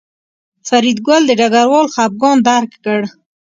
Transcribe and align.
فریدګل 0.67 1.21
د 1.27 1.31
ډګروال 1.39 1.87
خپګان 1.93 2.37
درک 2.47 2.71
کړ 2.83 3.01